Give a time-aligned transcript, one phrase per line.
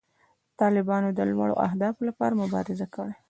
[0.61, 3.13] طالبانو د لوړو اهدافو لپاره مبارزه کړې.